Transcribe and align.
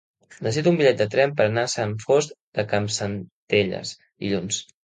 Necessito 0.45 0.71
un 0.75 0.79
bitllet 0.79 0.97
de 1.01 1.07
tren 1.15 1.33
per 1.41 1.45
anar 1.49 1.67
a 1.69 1.71
Sant 1.75 1.93
Fost 2.07 2.35
de 2.61 2.65
Campsentelles 2.75 3.93
dilluns. 4.03 4.65